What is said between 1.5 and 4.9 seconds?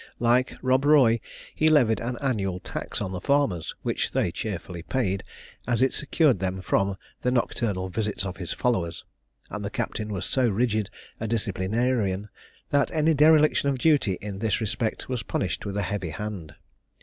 he levied an annual tax on the farmers, which they cheerfully